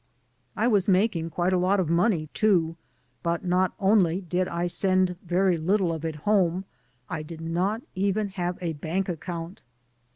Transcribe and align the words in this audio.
I 0.57 0.67
was 0.67 0.87
making 0.89 1.29
quite 1.29 1.53
a 1.53 1.59
lot 1.59 1.79
of 1.79 1.87
money, 1.87 2.27
too, 2.33 2.75
but 3.21 3.45
not 3.45 3.73
only 3.79 4.21
did 4.21 4.47
I 4.47 4.65
send 4.65 5.15
very 5.23 5.57
little 5.57 5.93
of 5.93 6.03
it 6.03 6.15
home, 6.15 6.65
I 7.07 7.21
did 7.21 7.39
not 7.41 7.83
even 7.93 8.29
have 8.29 8.57
a 8.61 8.73
bank 8.73 9.07
account. 9.09 9.61